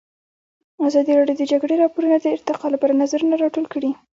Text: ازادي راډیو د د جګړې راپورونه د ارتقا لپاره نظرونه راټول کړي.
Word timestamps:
ازادي 0.87 1.11
راډیو 1.17 1.37
د 1.39 1.39
د 1.45 1.49
جګړې 1.51 1.75
راپورونه 1.83 2.17
د 2.19 2.25
ارتقا 2.35 2.67
لپاره 2.71 2.99
نظرونه 3.01 3.35
راټول 3.43 3.65
کړي. 3.73 3.91